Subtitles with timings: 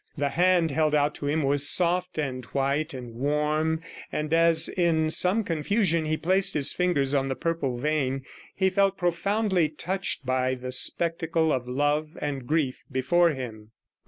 [0.17, 3.81] The hand held out to him was soft and white and warm,
[4.11, 8.23] and as, in some confusion, he placed his fingers on the purple vein,
[8.55, 13.73] he felt profoundly touched by the spectacle of love and grief before him.